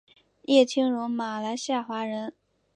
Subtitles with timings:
[0.45, 2.33] 叶清荣马来西亚华人。